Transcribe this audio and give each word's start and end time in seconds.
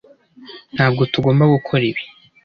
ntabwo 0.75 1.01
tugomba 1.13 1.43
gukora 1.53 1.83
ibi 1.91 2.03